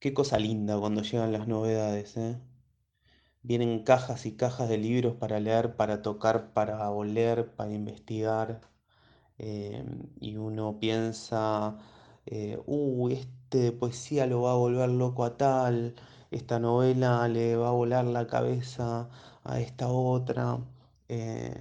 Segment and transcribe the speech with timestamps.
[0.00, 2.36] Qué cosa linda cuando llegan las novedades, ¿eh?
[3.42, 8.60] Vienen cajas y cajas de libros para leer, para tocar, para oler, para investigar.
[9.38, 9.84] eh,
[10.20, 11.78] y uno piensa,
[12.26, 15.94] eh, uh, este poesía lo va a volver loco a tal,
[16.32, 19.10] esta novela le va a volar la cabeza
[19.44, 20.60] a esta otra.
[21.08, 21.54] eh,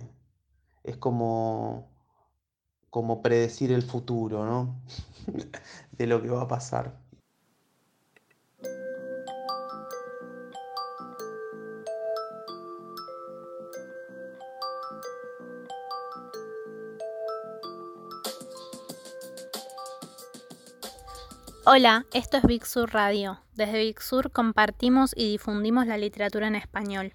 [0.83, 1.89] es como,
[2.89, 4.81] como predecir el futuro, ¿no?
[5.93, 6.97] De lo que va a pasar.
[21.69, 23.41] Hola, esto es Big Sur Radio.
[23.53, 27.11] Desde Big Sur compartimos y difundimos la literatura en español.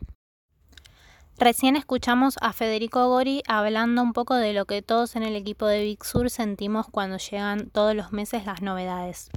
[1.39, 5.67] Recién escuchamos a Federico Gori hablando un poco de lo que todos en el equipo
[5.67, 9.31] de Big Sur sentimos cuando llegan todos los meses las novedades.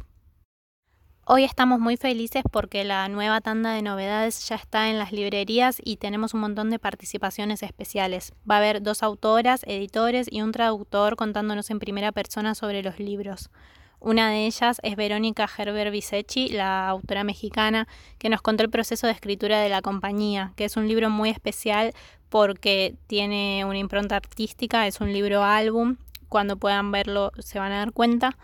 [1.25, 5.77] Hoy estamos muy felices porque la nueva tanda de novedades ya está en las librerías
[5.81, 8.33] y tenemos un montón de participaciones especiales.
[8.51, 12.99] Va a haber dos autoras, editores y un traductor contándonos en primera persona sobre los
[12.99, 13.49] libros.
[14.05, 17.87] Una de ellas es Verónica Gerber Bisecchi, la autora mexicana,
[18.19, 21.31] que nos contó el proceso de escritura de La Compañía, que es un libro muy
[21.31, 21.91] especial
[22.29, 25.95] porque tiene una impronta artística, es un libro álbum,
[26.29, 28.37] cuando puedan verlo se van a dar cuenta,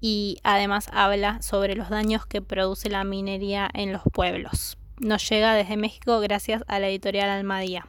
[0.00, 4.78] y además habla sobre los daños que produce la minería en los pueblos.
[5.00, 7.88] Nos llega desde México gracias a la editorial Almadía.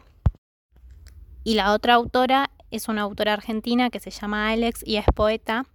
[1.43, 5.67] Y la otra autora es una autora argentina que se llama Alex y es poeta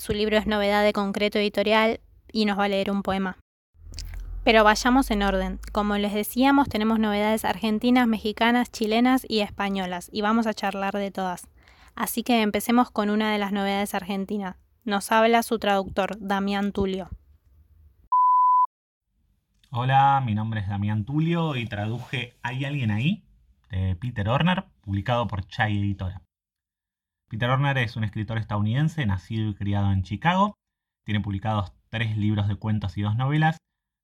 [0.00, 2.00] su libro es novedad de concreto editorial
[2.32, 3.36] y nos va a leer un poema.
[4.44, 5.60] Pero vayamos en orden.
[5.72, 11.10] Como les decíamos, tenemos novedades argentinas, mexicanas, chilenas y españolas, y vamos a charlar de
[11.10, 11.48] todas.
[11.94, 14.56] Así que empecemos con una de las novedades argentinas.
[14.84, 17.10] Nos habla su traductor, Damián Tulio.
[19.70, 23.22] Hola, mi nombre es Damián Tulio y traduje Hay alguien ahí
[23.68, 26.22] de Peter Horner, publicado por Chai Editora.
[27.30, 30.58] Peter Horner es un escritor estadounidense, nacido y criado en Chicago.
[31.04, 33.56] Tiene publicados tres libros de cuentos y dos novelas,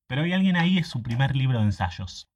[0.09, 2.29] pero hay alguien ahí es su primer libro de ensayos.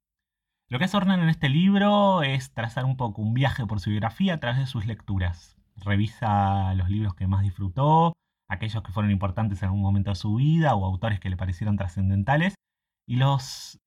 [0.67, 3.89] Lo que hace Horner en este libro es trazar un poco un viaje por su
[3.89, 5.55] biografía a través de sus lecturas.
[5.77, 8.11] Revisa los libros que más disfrutó,
[8.49, 11.77] aquellos que fueron importantes en algún momento de su vida o autores que le parecieron
[11.77, 12.55] trascendentales,
[13.07, 13.79] y los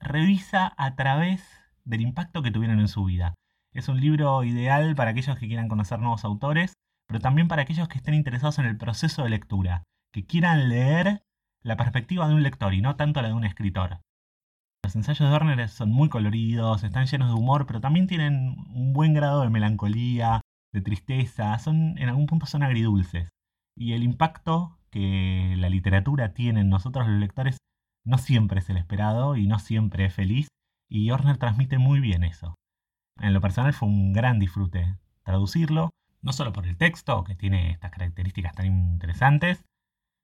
[0.00, 1.48] revisa a través
[1.84, 3.34] del impacto que tuvieron en su vida.
[3.78, 6.72] Es un libro ideal para aquellos que quieran conocer nuevos autores,
[7.06, 11.22] pero también para aquellos que estén interesados en el proceso de lectura, que quieran leer
[11.62, 14.00] la perspectiva de un lector y no tanto la de un escritor.
[14.82, 18.92] Los ensayos de Horner son muy coloridos, están llenos de humor, pero también tienen un
[18.92, 20.40] buen grado de melancolía,
[20.72, 23.28] de tristeza, son en algún punto son agridulces.
[23.76, 27.58] Y el impacto que la literatura tiene en nosotros los lectores
[28.04, 30.48] no siempre es el esperado y no siempre es feliz,
[30.90, 32.56] y Horner transmite muy bien eso.
[33.20, 35.90] En lo personal fue un gran disfrute traducirlo,
[36.22, 39.64] no solo por el texto, que tiene estas características tan interesantes,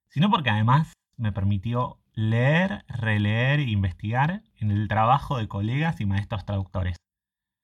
[0.08, 6.06] sino porque además me permitió leer, releer e investigar en el trabajo de colegas y
[6.06, 6.96] maestros traductores.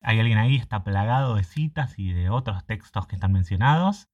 [0.02, 4.06] Hay alguien ahí está plagado de citas y de otros textos que están mencionados,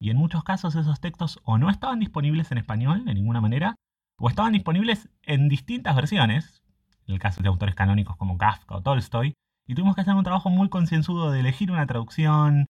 [0.00, 3.76] y en muchos casos esos textos o no estaban disponibles en español de ninguna manera,
[4.18, 6.62] o estaban disponibles en distintas versiones,
[7.06, 9.34] en el caso de autores canónicos como Kafka o Tolstoy,
[9.66, 12.66] y tuvimos que hacer un trabajo muy concienzudo de elegir una traducción,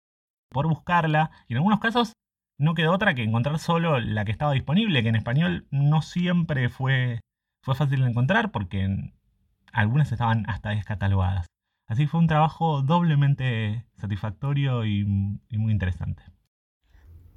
[0.51, 2.13] por buscarla, y en algunos casos
[2.59, 6.69] no quedó otra que encontrar solo la que estaba disponible, que en español no siempre
[6.69, 7.21] fue,
[7.63, 9.13] fue fácil de encontrar porque
[9.73, 11.47] algunas estaban hasta descatalogadas.
[11.87, 15.01] Así fue un trabajo doblemente satisfactorio y,
[15.49, 16.23] y muy interesante.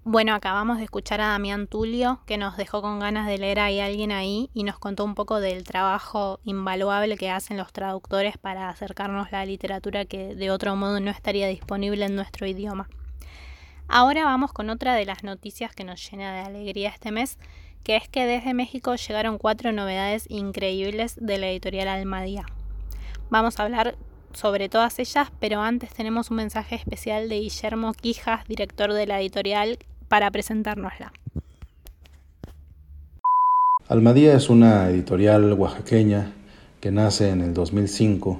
[0.03, 3.79] Bueno, acabamos de escuchar a Damián Tulio, que nos dejó con ganas de leer Hay
[3.79, 8.69] alguien ahí y nos contó un poco del trabajo invaluable que hacen los traductores para
[8.69, 12.89] acercarnos la literatura que de otro modo no estaría disponible en nuestro idioma.
[13.87, 17.37] Ahora vamos con otra de las noticias que nos llena de alegría este mes,
[17.83, 22.47] que es que desde México llegaron cuatro novedades increíbles de la editorial Almadía.
[23.29, 23.95] Vamos a hablar
[24.33, 29.19] sobre todas ellas, pero antes tenemos un mensaje especial de Guillermo Quijas, director de la
[29.21, 29.77] editorial,
[30.11, 31.13] para presentárnosla.
[33.87, 36.33] Almadía es una editorial oaxaqueña
[36.81, 38.37] que nace en el 2005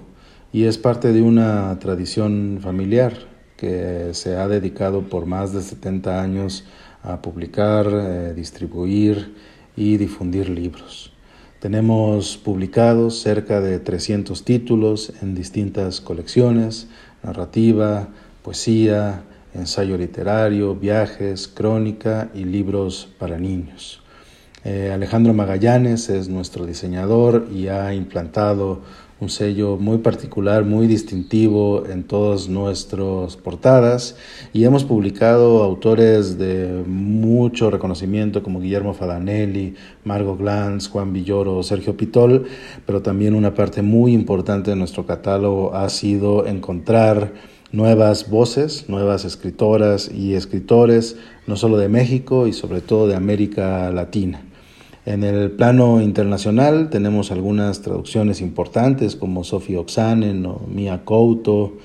[0.51, 3.13] y es parte de una tradición familiar
[3.55, 6.65] que se ha dedicado por más de 70 años
[7.03, 9.33] a publicar, eh, distribuir
[9.77, 11.13] y difundir libros.
[11.61, 16.89] Tenemos publicados cerca de 300 títulos en distintas colecciones,
[17.23, 18.09] narrativa,
[18.43, 24.01] poesía, ensayo literario, viajes, crónica y libros para niños.
[24.63, 28.81] Eh, Alejandro Magallanes es nuestro diseñador y ha implantado
[29.21, 34.15] un sello muy particular, muy distintivo en todas nuestras portadas
[34.51, 41.95] y hemos publicado autores de mucho reconocimiento como Guillermo Fadanelli, Margot Glantz, Juan Villoro, Sergio
[41.95, 42.47] Pitol,
[42.87, 47.31] pero también una parte muy importante de nuestro catálogo ha sido encontrar
[47.71, 51.15] nuevas voces, nuevas escritoras y escritores,
[51.47, 54.41] no solo de México y sobre todo de América Latina.
[55.05, 61.77] En el plano internacional tenemos algunas traducciones importantes como Sofía Oxanen o Mia Couto,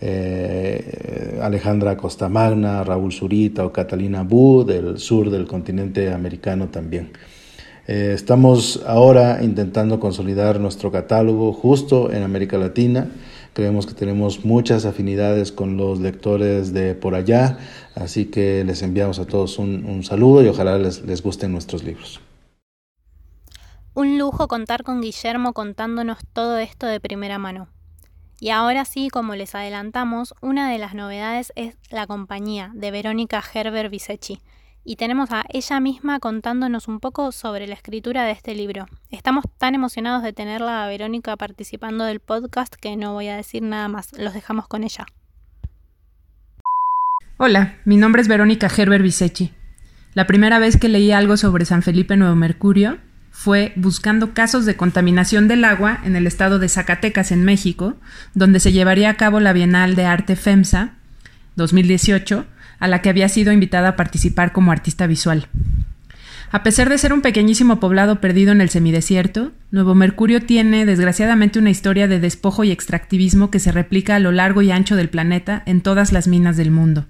[0.00, 7.10] eh, Alejandra Costamagna, Raúl Zurita o Catalina Bu del sur del continente americano también.
[7.86, 13.08] Eh, estamos ahora intentando consolidar nuestro catálogo justo en América Latina.
[13.54, 17.58] Creemos que tenemos muchas afinidades con los lectores de por allá,
[17.94, 22.20] así que les enviamos a todos un, saludo y ojalá les, les gusten nuestros libros.
[23.94, 27.68] Un lujo contar con Guillermo contándonos todo esto de primera mano.
[28.40, 33.40] Y ahora sí, como les adelantamos, una de las novedades es La compañía de Verónica
[33.40, 34.40] Gerber Bisecchi.
[34.86, 38.86] Y tenemos a ella misma contándonos un poco sobre la escritura de este libro.
[39.10, 43.62] Estamos tan emocionados de tenerla a Verónica participando del podcast que no voy a decir
[43.62, 44.12] nada más.
[44.18, 45.06] Los dejamos con ella.
[47.38, 49.54] Hola, mi nombre es Verónica Gerber Bisecchi.
[50.12, 52.98] La primera vez que leí algo sobre San Felipe Nuevo Mercurio
[53.30, 57.94] fue buscando casos de contaminación del agua en el estado de Zacatecas, en México,
[58.34, 60.98] donde se llevaría a cabo la Bienal de Arte FEMSA
[61.56, 62.46] 2018,
[62.84, 65.48] a la que había sido invitada a participar como artista visual.
[66.52, 71.58] A pesar de ser un pequeñísimo poblado perdido en el semidesierto, Nuevo Mercurio tiene desgraciadamente
[71.58, 75.08] una historia de despojo y extractivismo que se replica a lo largo y ancho del
[75.08, 77.06] planeta en todas las minas del mundo.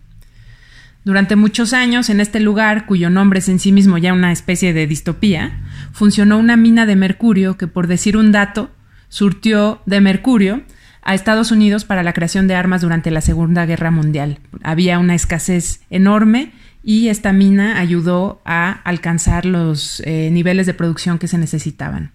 [1.02, 4.72] Durante muchos años, en este lugar, cuyo nombre es en sí mismo ya una especie
[4.72, 5.60] de distopía,
[5.92, 8.70] funcionó una mina de mercurio que, por decir un dato,
[9.08, 10.62] surtió de mercurio
[11.04, 14.40] a Estados Unidos para la creación de armas durante la Segunda Guerra Mundial.
[14.62, 16.52] Había una escasez enorme
[16.82, 22.12] y esta mina ayudó a alcanzar los eh, niveles de producción que se necesitaban.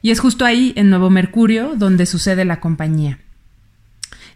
[0.00, 3.18] Y es justo ahí, en Nuevo Mercurio, donde sucede la compañía.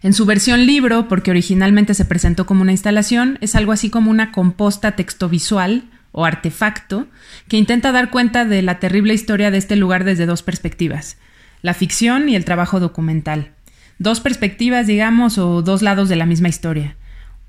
[0.03, 4.09] En su versión libro, porque originalmente se presentó como una instalación, es algo así como
[4.09, 7.07] una composta textovisual o artefacto
[7.47, 11.17] que intenta dar cuenta de la terrible historia de este lugar desde dos perspectivas,
[11.61, 13.51] la ficción y el trabajo documental.
[14.01, 16.95] Dos perspectivas, digamos, o dos lados de la misma historia.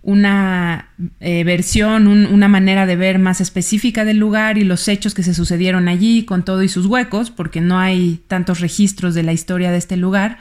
[0.02, 5.22] Una eh, versión, una manera de ver más específica del lugar y los hechos que
[5.22, 9.32] se sucedieron allí, con todo y sus huecos, porque no hay tantos registros de la
[9.32, 10.40] historia de este lugar,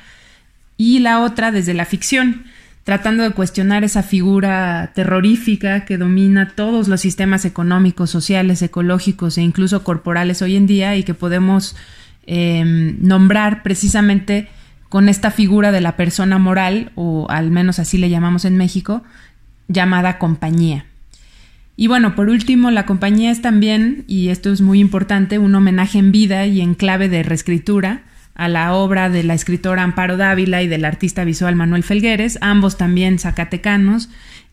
[0.75, 2.43] y la otra desde la ficción,
[2.83, 9.43] tratando de cuestionar esa figura terrorífica que domina todos los sistemas económicos, sociales, ecológicos e
[9.43, 11.77] incluso corporales hoy en día y que podemos
[12.25, 14.49] em, nombrar precisamente
[14.91, 19.03] con esta figura de la persona moral, o al menos así le llamamos en México,
[19.69, 20.83] llamada compañía.
[21.77, 25.97] Y bueno, por último, la compañía es también, y esto es muy importante, un homenaje
[25.97, 28.03] en vida y en clave de reescritura
[28.35, 32.77] a la obra de la escritora Amparo Dávila y del artista visual Manuel Felgueres, ambos
[32.77, 34.09] también zacatecanos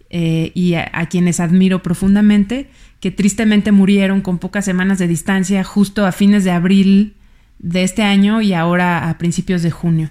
[0.08, 2.70] eh, y a, quienes admiro profundamente,
[3.00, 7.16] que tristemente murieron con pocas semanas de distancia justo a fines de abril
[7.58, 10.10] de este año y ahora a principios de junio.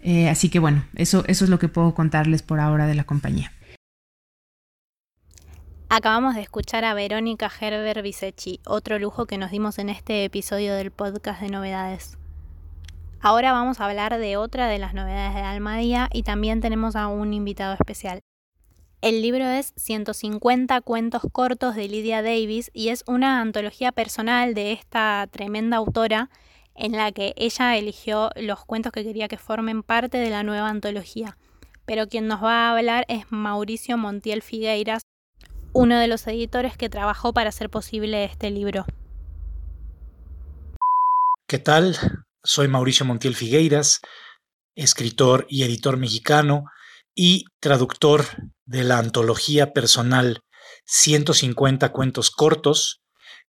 [0.00, 3.04] Eh, así que bueno, eso, eso es lo que puedo contarles por ahora de la
[3.04, 3.52] compañía.
[5.88, 10.74] Acabamos de escuchar a Verónica Gerber Bisecchi, otro lujo que nos dimos en este episodio
[10.74, 12.18] del podcast de novedades.
[13.20, 17.06] Ahora vamos a hablar de otra de las novedades de Almadía y también tenemos a
[17.06, 18.20] un invitado especial.
[19.00, 24.72] El libro es 150 cuentos cortos de Lydia Davis y es una antología personal de
[24.72, 26.28] esta tremenda autora
[26.74, 30.68] en la que ella eligió los cuentos que quería que formen parte de la nueva
[30.68, 31.36] antología.
[31.86, 35.02] Pero quien nos va a hablar es Mauricio Montiel Figueiras,
[35.72, 38.86] uno de los editores que trabajó para hacer posible este libro.
[41.46, 41.96] ¿Qué tal?
[42.42, 44.00] Soy Mauricio Montiel Figueiras,
[44.74, 46.64] escritor y editor mexicano
[47.14, 48.24] y traductor
[48.64, 50.40] de la antología personal
[50.86, 53.02] 150 cuentos cortos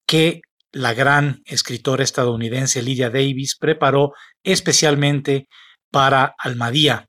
[0.06, 0.42] que
[0.74, 4.12] la gran escritora estadounidense Lydia Davis preparó
[4.42, 5.48] especialmente
[5.90, 7.08] para Almadía,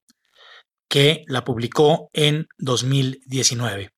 [0.88, 3.90] que la publicó en 2019.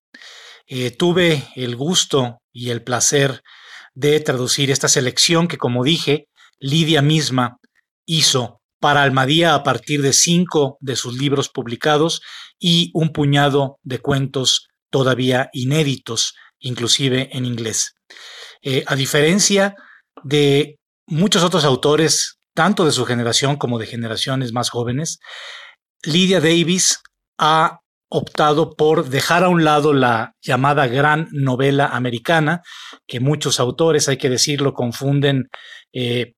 [0.67, 3.41] Eh, tuve el gusto y el placer
[3.93, 6.27] de traducir esta selección que, como dije,
[6.59, 7.57] Lidia misma
[8.05, 12.21] hizo para Almadía a partir de cinco de sus libros publicados
[12.59, 17.95] y un puñado de cuentos todavía inéditos, inclusive en inglés.
[18.61, 19.75] Eh, a diferencia
[20.23, 25.19] de muchos otros autores, tanto de su generación como de generaciones más jóvenes,
[26.03, 27.01] Lydia Davis
[27.37, 32.61] ha optado por dejar a un lado la llamada gran novela americana,
[33.05, 35.49] que muchos autores, hay que decirlo, confunden
[35.93, 36.33] eh,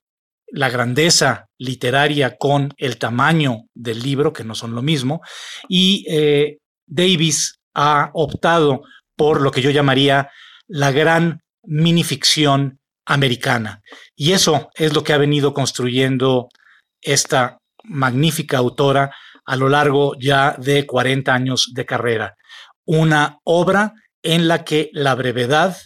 [0.51, 5.21] la grandeza literaria con el tamaño del libro, que no son lo mismo,
[5.67, 6.57] y eh,
[6.87, 8.81] Davis ha optado
[9.15, 10.29] por lo que yo llamaría
[10.67, 13.81] la gran minificción americana.
[14.15, 16.49] Y eso es lo que ha venido construyendo
[17.01, 22.35] esta magnífica autora a lo largo ya de 40 años de carrera.
[22.85, 25.77] Una obra en la que la brevedad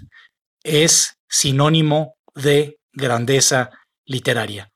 [0.63, 3.69] es sinónimo de grandeza
[4.05, 4.69] literaria.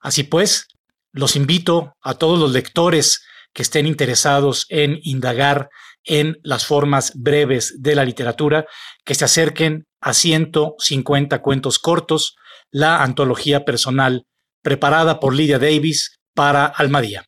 [0.00, 0.66] Así pues,
[1.12, 5.68] los invito a todos los lectores que estén interesados en indagar
[6.04, 8.66] en las formas breves de la literatura,
[9.04, 12.36] que se acerquen a 150 cuentos cortos,
[12.70, 14.26] la antología personal
[14.62, 17.24] preparada por Lydia Davis para Almadía.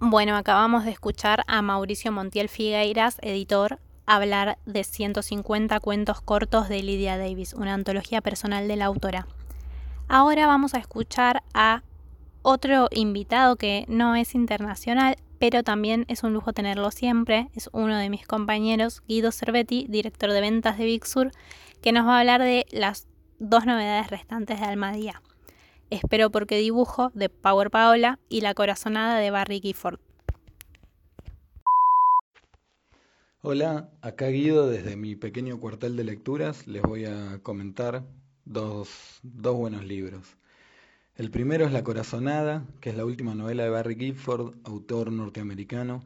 [0.00, 6.82] Bueno, acabamos de escuchar a Mauricio Montiel Figueiras, editor, hablar de 150 cuentos cortos de
[6.82, 9.26] Lydia Davis, una antología personal de la autora.
[10.08, 11.82] Ahora vamos a escuchar a
[12.42, 17.48] otro invitado que no es internacional, pero también es un lujo tenerlo siempre.
[17.54, 21.04] Es uno de mis compañeros, Guido Cervetti, director de ventas de Big
[21.82, 23.06] que nos va a hablar de las
[23.38, 25.22] dos novedades restantes de Almadía.
[25.90, 30.00] Espero porque dibujo de Power Paola y La corazonada de Barry Gifford.
[33.40, 38.04] Hola, acá Guido desde mi pequeño cuartel de lecturas les voy a comentar
[38.44, 40.37] dos, buenos libros.
[41.18, 46.04] El primero es La Corazonada, que es la última novela de Barry Gifford, autor norteamericano.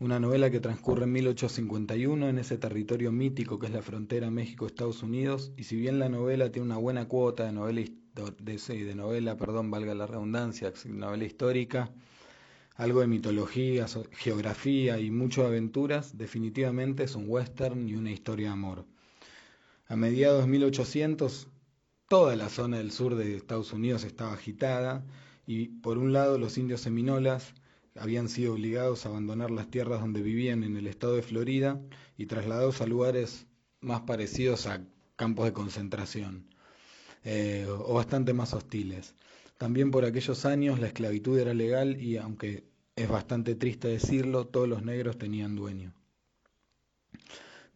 [0.00, 5.02] Una novela que transcurre en 1851 en ese territorio mítico que es la frontera México-Estados
[5.02, 5.52] Unidos.
[5.58, 7.82] Y si bien la novela tiene una buena cuota de novela,
[8.14, 11.90] de, de novela perdón, valga la redundancia, novela histórica,
[12.74, 18.46] algo de mitología, geografía y mucho de aventuras, definitivamente es un western y una historia
[18.46, 18.86] de amor.
[19.88, 21.48] A mediados de 1800,
[22.08, 25.04] toda la zona del sur de Estados Unidos estaba agitada
[25.46, 27.54] y por un lado los indios seminolas
[27.94, 31.80] habían sido obligados a abandonar las tierras donde vivían en el estado de Florida
[32.16, 33.46] y trasladados a lugares
[33.80, 34.82] más parecidos a
[35.16, 36.46] campos de concentración
[37.24, 39.14] eh, o bastante más hostiles.
[39.58, 42.64] También por aquellos años la esclavitud era legal y aunque
[42.96, 45.97] es bastante triste decirlo, todos los negros tenían dueño.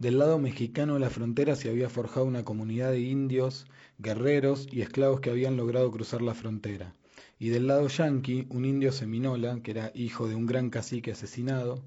[0.02, 3.68] Del lado mexicano de la frontera se había forjado una comunidad de indios,
[3.98, 6.96] guerreros y esclavos que habían logrado cruzar la frontera.
[7.38, 11.84] Y del lado yanqui, un indio seminola, que era hijo de un gran cacique asesinado,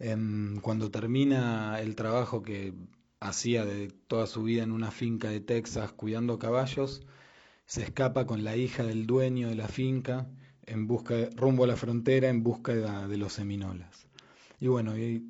[0.00, 2.74] em, cuando termina el trabajo que
[3.20, 7.06] hacía de toda su vida en una finca de Texas cuidando caballos,
[7.66, 10.26] se escapa con la hija del dueño de la finca
[10.66, 12.74] en busca rumbo a la frontera en busca
[13.06, 14.08] de, los seminolas.
[14.58, 15.24] Y bueno, y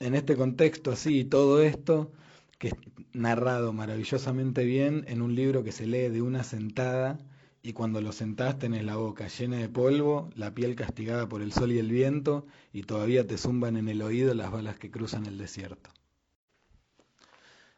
[0.00, 2.10] en este contexto así, todo esto,
[2.58, 2.74] que es
[3.12, 7.18] narrado maravillosamente bien en un libro que se lee de una sentada
[7.62, 11.52] y cuando lo sentás tenés la boca llena de polvo, la piel castigada por el
[11.52, 15.26] sol y el viento y todavía te zumban en el oído las balas que cruzan
[15.26, 15.90] el desierto.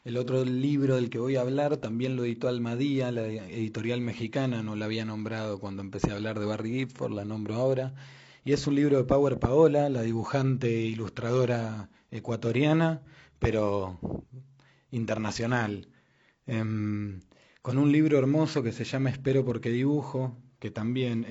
[0.02, 4.62] El otro libro del que voy a hablar también lo editó Almadía, la editorial mexicana,
[4.62, 7.94] no la había nombrado cuando empecé a hablar de Barry Gifford, la nombro ahora.
[8.44, 13.02] Y es un libro de Power Paola, la dibujante e ilustradora ecuatoriana,
[13.38, 13.98] pero
[14.90, 15.88] internacional.
[16.46, 17.20] Em,
[17.62, 21.26] con un libro hermoso que se llama Espero porque dibujo, que también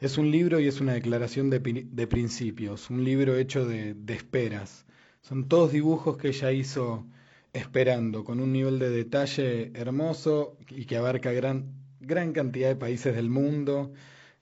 [0.00, 4.84] es un libro y es una declaración de, principios, un libro hecho de esperas
[5.24, 7.06] son todos dibujos que ella hizo
[7.54, 13.16] esperando, con un nivel de detalle hermoso y que abarca gran, gran cantidad de países
[13.16, 13.94] del mundo.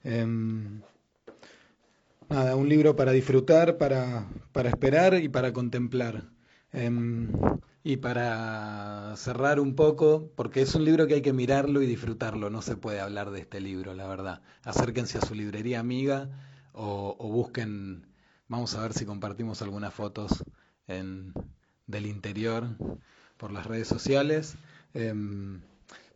[0.03, 0.81] Em,
[2.33, 6.23] nada, un libro para disfrutar, para, para esperar y para contemplar.
[6.71, 7.31] Em,
[7.83, 12.49] y para cerrar un poco, porque es un libro que hay que mirarlo y disfrutarlo,
[12.49, 14.41] no se puede hablar de este libro, la verdad.
[14.63, 16.29] Acérquense a su librería amiga
[16.71, 18.07] o, busquen,
[18.47, 20.43] vamos a ver si compartimos algunas fotos
[20.87, 21.33] en,
[21.85, 22.67] del interior
[23.37, 24.55] por las redes sociales.
[24.95, 25.61] Em,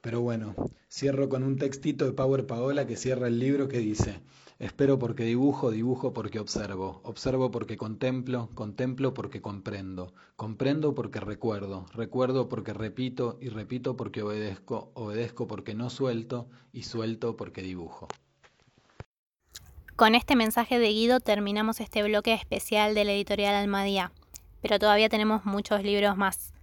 [0.01, 0.55] pero bueno,
[0.89, 4.21] cierro con un textito de Power Paola que cierra el libro que dice,
[4.59, 11.85] espero porque dibujo, dibujo porque observo, observo porque contemplo, contemplo porque comprendo, comprendo porque recuerdo,
[11.93, 18.07] recuerdo porque repito y repito porque obedezco, obedezco porque no suelto y suelto porque dibujo.
[19.95, 24.11] Con este mensaje de Guido terminamos este bloque especial de la editorial Almadía
[24.61, 26.53] pero todavía tenemos muchos libros más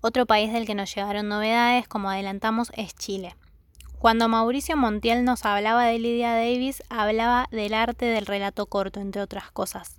[0.00, 3.36] Otro país del que nos llegaron novedades, como adelantamos, es Chile.
[4.00, 9.20] Cuando Mauricio Montiel nos hablaba de Lydia Davis, hablaba del arte del relato corto, entre
[9.20, 9.98] otras cosas.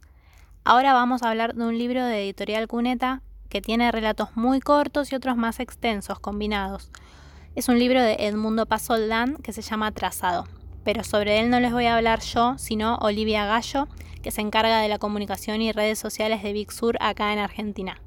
[0.63, 5.12] Ahora vamos a hablar de un libro de editorial Cuneta que tiene relatos muy cortos
[5.12, 6.89] y otros más extensos, combinados.
[7.53, 10.48] Es un libro de Edmundo Pasoldán que se llama Trazado,
[10.84, 13.88] pero sobre él no les voy a hablar yo, sino Olivia Gallo,
[14.24, 18.01] que se encarga de la comunicación y redes sociales de Big Sur acá en Argentina.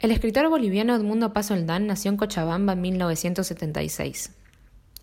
[0.00, 4.32] El escritor boliviano Edmundo Pasoldán nació en Cochabamba en 1976.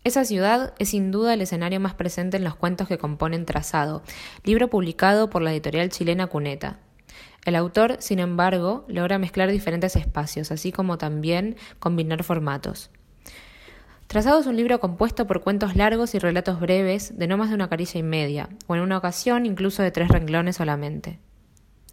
[0.06, 4.04] Esa ciudad es sin duda el escenario más presente en los cuentos que componen Trazado,
[4.46, 6.80] libro publicado por la editorial chilena Cuneta.
[7.44, 12.90] El autor, sin embargo, logra mezclar diferentes espacios, así como también combinar formatos.
[14.08, 17.56] Trazado es un libro compuesto por cuentos largos y relatos breves de no más de
[17.56, 21.20] una carilla y media, o en una ocasión incluso de tres renglones solamente.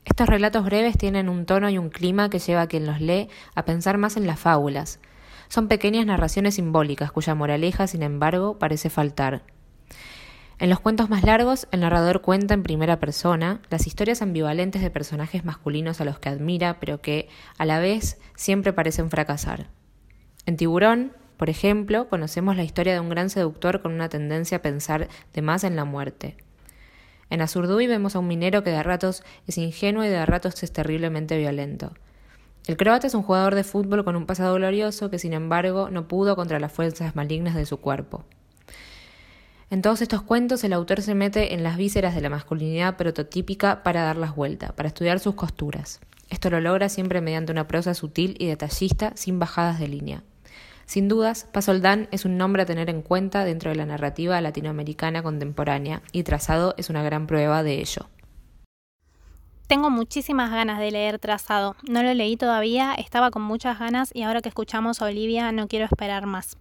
[0.04, 3.28] Estos relatos breves tienen un tono y un clima que lleva a quien los lee
[3.54, 5.00] a pensar más en las fábulas.
[5.48, 9.44] Son pequeñas narraciones simbólicas cuya moraleja, sin embargo, parece faltar.
[10.58, 14.90] En los cuentos más largos, el narrador cuenta en primera persona las historias ambivalentes de
[14.90, 17.28] personajes masculinos a los que admira, pero que,
[17.58, 19.70] a la vez, siempre parecen fracasar.
[20.46, 24.62] En Tiburón, por ejemplo, conocemos la historia de un gran seductor con una tendencia a
[24.62, 26.36] pensar de más en la muerte.
[27.32, 30.70] En Azurduy vemos a un minero que de ratos es ingenuo y de ratos es
[30.70, 31.94] terriblemente violento.
[32.66, 36.08] El croata es un jugador de fútbol con un pasado glorioso que sin embargo no
[36.08, 38.26] pudo contra las fuerzas malignas de su cuerpo.
[39.70, 43.82] En todos estos cuentos el autor se mete en las vísceras de la masculinidad prototípica
[43.82, 46.00] para darlas vuelta, para estudiar sus costuras.
[46.28, 50.22] Esto lo logra siempre mediante una prosa sutil y detallista sin bajadas de línea.
[50.86, 55.22] Sin dudas, Pasoldán es un nombre a tener en cuenta dentro de la narrativa latinoamericana
[55.22, 58.08] contemporánea y Trazado es una gran prueba de ello.
[59.66, 61.76] Tengo muchísimas ganas de leer Trazado.
[61.88, 65.66] No lo leí todavía, estaba con muchas ganas y ahora que escuchamos a Olivia no
[65.66, 66.58] quiero esperar más.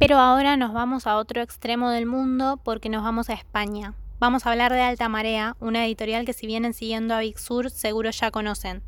[0.00, 3.94] Pero ahora nos vamos a otro extremo del mundo porque nos vamos a España.
[4.20, 7.70] Vamos a hablar de Alta Marea, una editorial que si vienen siguiendo a Big Sur
[7.70, 8.82] seguro ya conocen.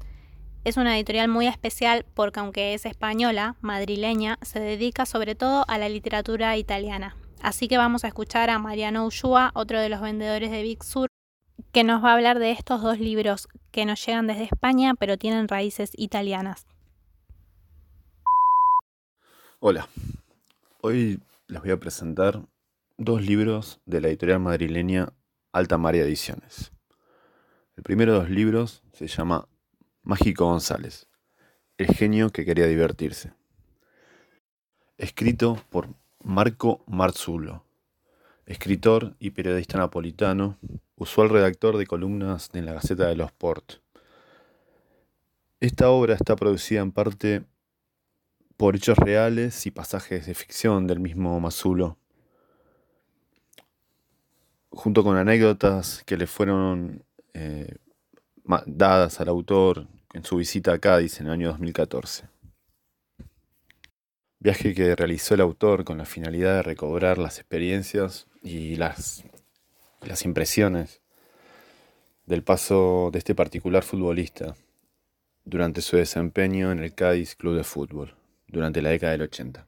[0.63, 5.79] Es una editorial muy especial porque aunque es española, madrileña, se dedica sobre todo a
[5.79, 7.17] la literatura italiana.
[7.41, 11.09] Así que vamos a escuchar a Mariano Ushua, otro de los vendedores de Big Sur,
[11.73, 15.17] que nos va a hablar de estos dos libros que nos llegan desde España pero
[15.17, 16.67] tienen raíces italianas.
[19.61, 19.89] Hola,
[20.83, 22.43] hoy les voy a presentar
[22.99, 25.09] dos libros de la editorial madrileña
[25.53, 26.71] Alta María Ediciones.
[27.79, 29.49] El primero de los libros se llama
[30.03, 31.07] Mágico González,
[31.77, 33.33] el genio que quería divertirse.
[34.97, 35.89] Escrito por
[36.23, 37.65] Marco Marzulo,
[38.47, 40.59] escritor y periodista napolitano,
[40.97, 43.75] usual redactor de columnas en la Gaceta de los Sport.
[45.61, 47.45] Esta obra está producida en parte
[48.57, 51.99] por hechos reales y pasajes de ficción del mismo Marzulo,
[54.71, 57.77] junto con anécdotas que le fueron eh,
[58.67, 62.29] dadas al autor en su visita a Cádiz en el año 2014.
[64.41, 69.23] Viaje que realizó el autor con la finalidad de recobrar las experiencias y las,
[70.25, 71.01] impresiones
[72.27, 74.55] del paso de este particular futbolista
[75.45, 78.15] durante su desempeño en el Cádiz Club de Fútbol
[78.47, 79.67] durante la década del 80.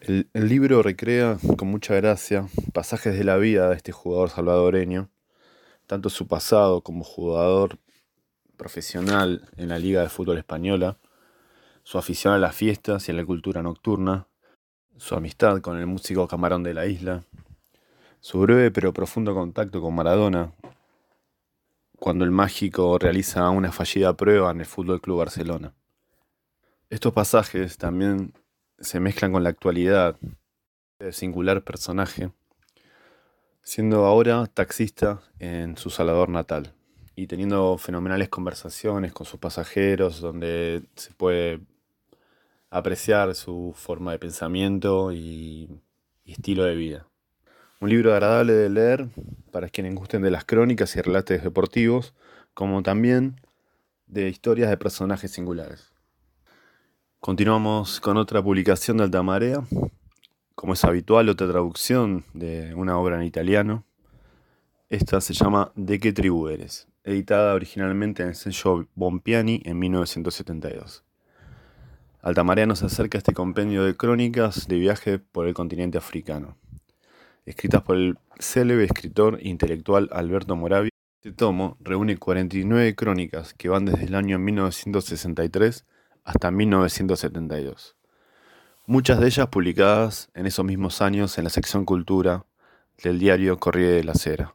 [0.00, 5.10] El, el, libro recrea con mucha gracia pasajes de la vida de este jugador salvadoreño
[5.88, 7.78] tanto su pasado como jugador
[8.58, 10.98] profesional en la Liga de Fútbol Española,
[11.82, 14.28] su afición a las fiestas y a la cultura nocturna,
[14.98, 17.24] su amistad con el músico camarón de la isla,
[18.20, 20.52] su breve pero profundo contacto con Maradona,
[21.98, 25.72] cuando el mágico realiza una fallida prueba en el Fútbol Club Barcelona.
[26.90, 28.34] Estos pasajes también
[28.78, 30.16] se mezclan con la actualidad
[30.98, 32.30] del singular personaje
[33.68, 36.72] siendo ahora taxista en su Salvador natal
[37.14, 41.60] y teniendo fenomenales conversaciones con sus pasajeros donde se puede
[42.70, 45.68] apreciar su forma de pensamiento y,
[46.24, 47.08] estilo de vida.
[47.80, 49.08] Un libro agradable de leer
[49.52, 52.14] para quienes gusten de las crónicas y relatos deportivos,
[52.54, 53.38] como también
[54.06, 55.92] de historias de personajes singulares.
[57.20, 59.62] Continuamos con otra publicación de Alta Marea,
[60.58, 63.84] como es habitual, otra traducción de una obra en italiano.
[64.88, 66.88] Esta se llama ¿De qué tribu eres?
[67.04, 71.04] editada originalmente en el sello Bompiani en 1972.
[72.22, 76.56] Altamarea nos acerca a este compendio de crónicas de viaje por el continente africano.
[77.46, 80.90] escritas por el célebre escritor e intelectual Alberto Moravia.
[81.22, 85.86] Este tomo reúne 49 crónicas que van desde el año 1963
[86.24, 87.97] hasta 1972.
[88.90, 92.46] Muchas de ellas publicadas en esos mismos años en la sección Cultura
[93.04, 94.54] del diario Corriere de la Sera.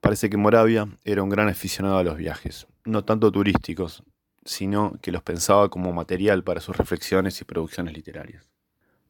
[0.00, 4.02] Parece que Moravia era un gran aficionado a los viajes, no tanto turísticos,
[4.46, 8.48] sino que los pensaba como material para sus reflexiones y producciones literarias.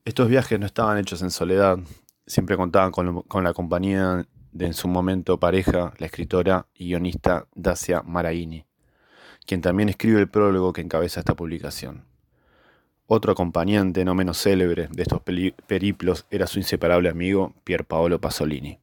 [0.04, 1.78] Estos viajes no estaban hechos en soledad,
[2.26, 8.02] siempre contaban con, la compañía de en su momento pareja, la escritora y guionista Dacia
[8.02, 8.66] Maraini,
[9.46, 12.12] quien también escribe el prólogo que encabeza esta publicación.
[13.06, 18.78] Otro acompañante no menos célebre de estos periplos era su inseparable amigo Pier Paolo Pasolini.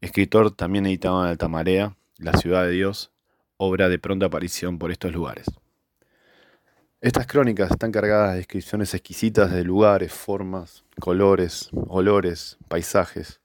[0.00, 3.10] Escritor también editado en Altamarea, La ciudad de Dios,
[3.56, 5.46] obra de pronta aparición por estos lugares.
[7.00, 13.40] Estas crónicas están cargadas de descripciones exquisitas de lugares, formas, colores, olores, paisajes,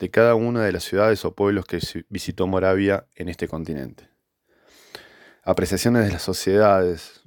[0.00, 4.08] de cada una de las ciudades o pueblos que visitó Moravia en este continente.
[5.44, 7.22] Apreciaciones de las sociedades,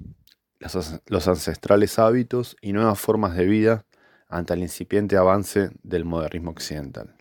[1.06, 3.84] los ancestrales hábitos y nuevas formas de vida
[4.28, 7.16] ante el incipiente avance del modernismo occidental.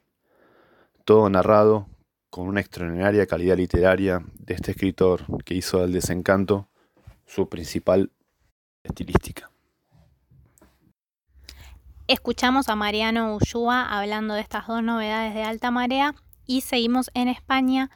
[1.03, 1.87] Todo narrado
[2.29, 6.69] con una extraordinaria calidad literaria de este escritor que hizo del desencanto
[7.25, 8.11] su principal
[8.83, 9.51] estilística.
[12.07, 17.27] Escuchamos a Mariano Ullúa hablando de estas dos novedades de alta marea y seguimos en
[17.27, 17.89] España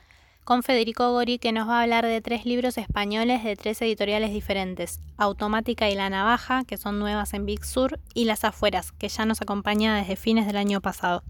[0.46, 4.32] con Federico Gori que nos va a hablar de tres libros españoles de tres editoriales
[4.32, 9.10] diferentes, Automática y La Navaja, que son nuevas en Big Sur, y Las Afueras, que
[9.10, 11.24] ya nos acompaña desde fines del año pasado.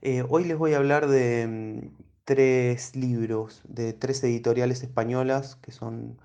[0.00, 5.70] Eh, hoy les voy a hablar de mm, tres libros de tres editoriales españolas que
[5.70, 6.18] son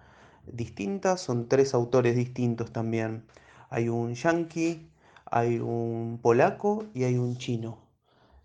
[0.47, 3.25] distintas, son tres autores distintos también.
[3.69, 4.87] Hay un yankee,
[5.25, 7.90] hay un polaco y hay un chino.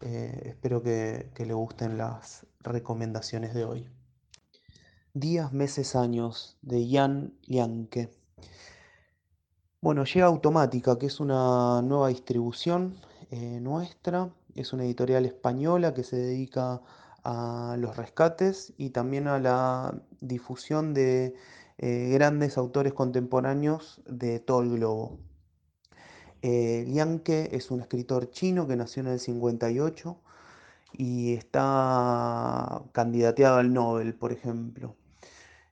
[0.02, 3.88] Eh, espero que, le gusten las recomendaciones de hoy.
[5.14, 8.10] Días, meses, años de Jan Lianke.
[9.80, 12.96] Bueno, llega Automática, que es una nueva distribución
[13.30, 14.30] eh, nuestra.
[14.54, 16.82] Es una editorial española que se dedica
[17.24, 21.34] a los rescates y también a la difusión de
[21.78, 25.18] eh, grandes autores contemporáneos de todo el globo.
[26.42, 30.16] Eh, Lianke es un escritor chino que nació en el 58
[30.92, 34.96] y está candidateado al Nobel, por ejemplo.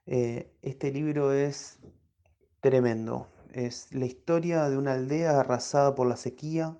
[0.07, 1.79] Eh, este libro es
[2.61, 3.27] tremendo.
[3.53, 6.77] Es la historia de una aldea arrasada por la sequía,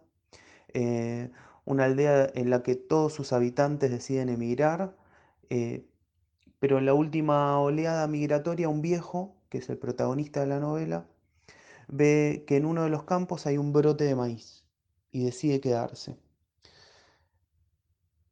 [0.74, 1.32] eh,
[1.65, 4.95] una aldea en la que todos sus habitantes deciden emigrar,
[6.60, 11.06] pero en la última oleada migratoria un viejo, que es el protagonista de la novela,
[11.88, 14.63] ve que en uno de los campos hay un brote de maíz
[15.12, 16.17] y decide quedarse.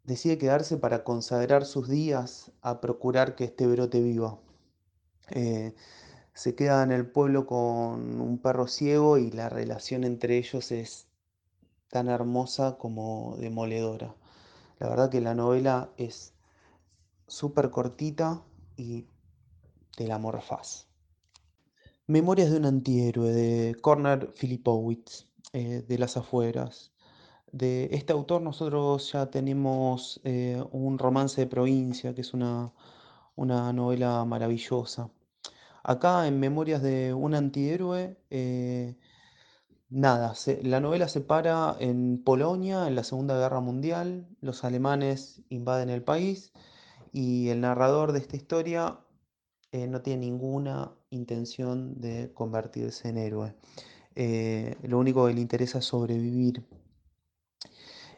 [0.03, 4.39] Decide quedarse para consagrar sus días a procurar que este brote viva.
[5.29, 5.73] Eh,
[6.33, 11.07] se queda en el pueblo con un perro ciego y la relación entre ellos es
[11.87, 14.15] tan hermosa como demoledora.
[14.79, 16.33] La verdad que la novela es
[17.27, 18.43] súper cortita
[18.75, 19.07] y
[19.95, 20.92] te la morfás.
[22.13, 26.91] Memorias de un antihéroe de Corner Filipowitz, eh, de las afueras.
[27.51, 32.71] De este autor nosotros ya tenemos eh, un romance de provincia, que es una,
[33.35, 35.09] novela maravillosa.
[35.83, 38.95] Acá en Memorias de un antihéroe, eh,
[39.89, 45.89] nada, la novela se para en Polonia, en la Segunda Guerra Mundial, los alemanes invaden
[45.89, 46.53] el país
[47.11, 48.99] y el narrador de esta historia
[49.73, 53.55] no tiene ninguna intención de convertirse en héroe.
[54.15, 56.63] Eh, lo único que le interesa es sobrevivir.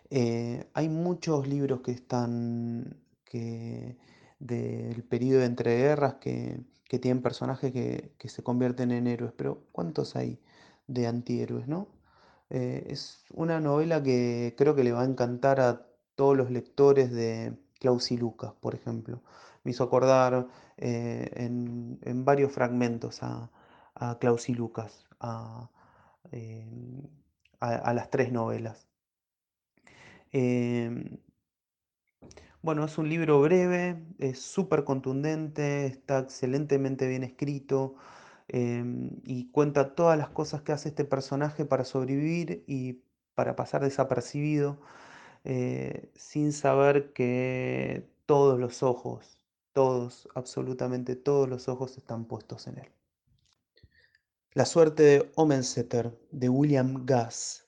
[0.10, 3.98] Eh, hay muchos libros que están que,
[4.40, 10.16] del periodo de entreguerras que, que tienen personajes que, se convierten en héroes, pero ¿cuántos
[10.16, 10.40] hay
[10.88, 11.88] de antihéroes, no?
[12.50, 17.12] Eh, es una novela que creo que le va a encantar a todos los lectores
[17.12, 19.22] de Klaus y Lucas, por ejemplo
[19.66, 20.48] me hizo acordar
[20.78, 23.52] eh, en, varios fragmentos a,
[24.20, 25.70] Klaus y Lucas, a,
[27.62, 28.88] las tres novelas.
[30.32, 31.18] Em,
[32.62, 37.96] bueno, es un libro breve, es súper contundente, está excelentemente bien escrito
[38.48, 43.02] em, y cuenta todas las cosas que hace este personaje para sobrevivir y
[43.36, 44.80] para pasar desapercibido,
[45.44, 49.40] eh, sin saber que todos los ojos
[49.76, 52.88] todos, absolutamente todos los ojos están puestos en él.
[54.54, 57.66] La suerte de Omenseter, de William Gass.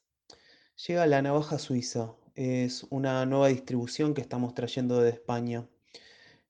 [0.88, 2.14] Llega la navaja suiza.
[2.36, 5.68] Es una nueva distribución que estamos trayendo de España.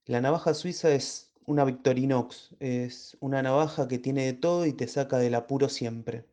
[0.05, 2.55] La navaja suiza es una Victorinox.
[2.59, 6.27] Es una navaja que tiene de todo y te saca del apuro siempre.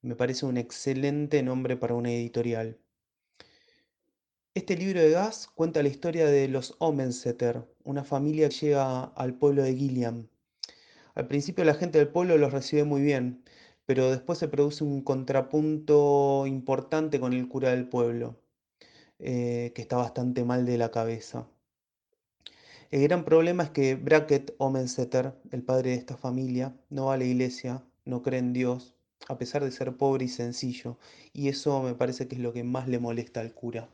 [0.00, 2.78] Me parece un excelente nombre para una editorial.
[4.58, 9.34] Este libro de gas cuenta la historia de los Omenseter, una familia que llega al
[9.34, 10.26] pueblo de Gilliam.
[11.14, 13.44] Al principio la gente del pueblo los recibe muy bien,
[13.86, 18.40] pero después se produce un contrapunto importante con el cura del pueblo,
[19.20, 21.46] eh, que está bastante mal de la cabeza.
[22.90, 27.18] El gran problema es que Brackett Omenseter, el padre de esta familia, no va a
[27.18, 28.96] la iglesia, no cree en Dios,
[29.28, 30.98] a pesar de ser pobre y sencillo,
[31.32, 33.88] y eso me parece que es lo que más le molesta al cura.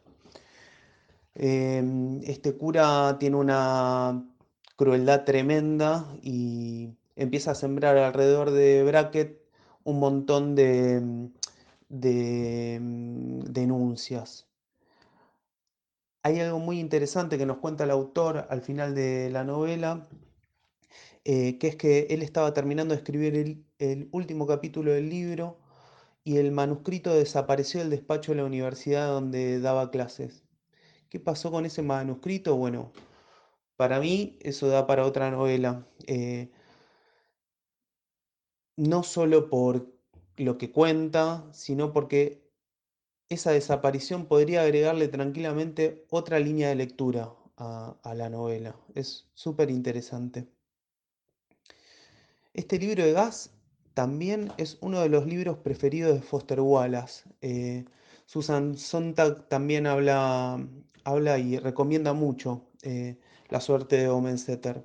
[1.36, 4.24] Em, este cura tiene una
[4.76, 9.40] crueldad tremenda y empieza a sembrar alrededor de Brackett
[9.84, 11.30] un montón de,
[11.88, 14.46] de mm, denuncias.
[16.22, 20.08] Hay algo muy interesante que nos cuenta el autor al final de la novela,
[21.24, 25.58] eh, que es que él estaba terminando de escribir el último capítulo del libro
[26.24, 30.43] y el manuscrito desapareció del despacho de la universidad donde daba clases.
[31.14, 32.56] ¿Qué pasó con ese manuscrito?
[32.56, 32.90] Bueno,
[33.76, 35.86] para mí eso da para otra novela.
[36.08, 36.50] Eh,
[38.76, 39.86] no solo por
[40.38, 42.50] lo que cuenta, sino porque
[43.28, 48.74] esa desaparición podría agregarle tranquilamente otra línea de lectura a, la novela.
[48.96, 50.48] Es súper interesante.
[52.54, 53.52] Este libro de gas
[53.94, 57.30] también es uno de los libros preferidos de Foster Wallace.
[57.40, 57.84] Eh,
[58.26, 60.58] Susan Sontag también habla,
[61.04, 64.84] habla y recomienda mucho eh, La suerte de Omenseter.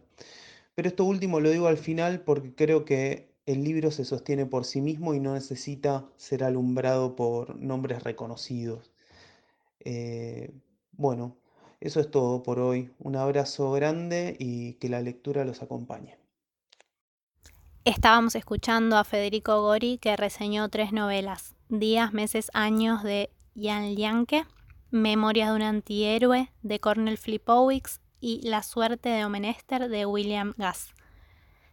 [0.75, 4.63] Pero esto último lo digo al final porque creo que el libro se sostiene por
[4.63, 8.91] sí mismo y no necesita ser alumbrado por nombres reconocidos.
[9.79, 10.53] Eh,
[10.91, 11.35] bueno,
[11.79, 12.91] eso es todo por hoy.
[12.99, 16.17] Un abrazo grande y que la lectura los acompañe.
[17.85, 24.45] Estábamos escuchando a Federico Gori que reseñó tres novelas, Días, Meses, Años de Jan Lianke,
[24.91, 30.95] Memorias de un antihéroe de Cornel Flipowicz y La suerte de Omenester de William Gass.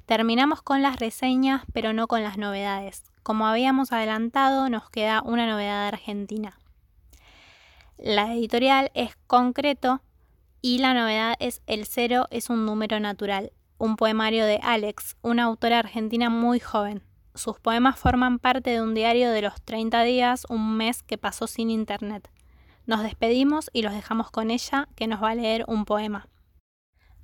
[0.05, 3.05] Terminamos con las reseñas, pero no con las novedades.
[3.23, 6.59] Como habíamos adelantado, nos queda una novedad argentina.
[7.97, 10.03] La editorial es concreto
[10.61, 15.45] y la novedad es El cero es un número natural, un poemario de Alex, una
[15.45, 17.03] autora argentina muy joven.
[17.35, 21.47] Sus poemas forman parte de un diario de los 30 días, un mes que pasó
[21.47, 22.31] sin internet.
[22.87, 26.29] Nos despedimos y los dejamos con ella, que nos va a leer un poema.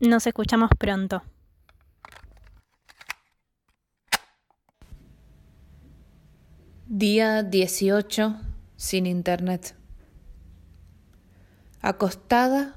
[0.01, 1.23] Nos escuchamos pronto.
[6.89, 8.41] Día 18
[8.75, 9.77] sin internet.
[11.81, 12.75] Acostada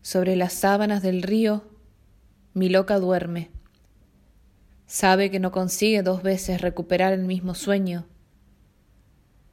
[0.00, 1.64] sobre las sábanas del río,
[2.52, 3.50] mi loca duerme.
[4.86, 8.06] Sabe que no consigue dos veces recuperar el mismo sueño.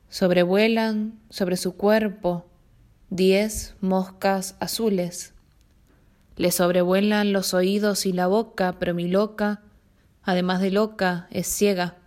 [0.09, 2.50] Sobrevuelan sobre su cuerpo
[3.11, 5.33] diez moscas azules.
[6.37, 9.61] Le sobrevuelan los oídos y la boca, pero mi loca,
[10.23, 11.97] además de loca, es ciega.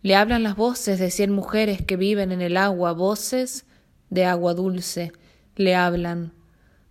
[0.00, 3.66] Le hablan las voces de cien mujeres que viven en el agua, voces
[4.08, 5.12] de agua dulce.
[5.56, 6.32] Le hablan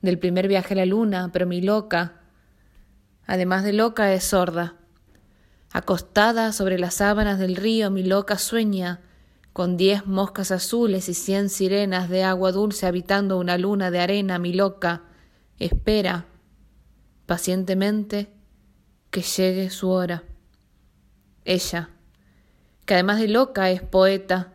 [0.03, 2.21] del primer viaje a la luna, pero mi loca,
[3.25, 4.75] además de loca, es sorda.
[5.71, 9.01] Acostada sobre las sábanas del río, mi loca sueña
[9.55, 14.37] con diez moscas azules y cien sirenas de agua dulce habitando una luna de arena,
[14.37, 15.03] mi loca
[15.59, 16.25] espera
[17.25, 18.33] pacientemente
[19.11, 20.23] que llegue su hora.
[21.45, 21.89] Ella,
[22.85, 24.51] que además de loca es poeta,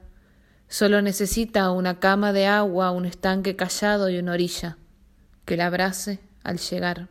[0.68, 4.76] solo necesita una cama de agua, un estanque callado y una orilla
[5.46, 7.08] que la abrace al llegar.